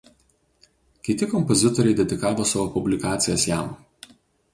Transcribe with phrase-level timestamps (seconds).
[1.07, 3.71] Kiti kompozitoriai dedikavo savo publikacijas jam.